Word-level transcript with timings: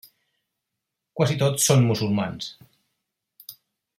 Quasi 1.19 1.37
tots 1.43 1.69
són 1.71 1.85
musulmans. 1.91 2.51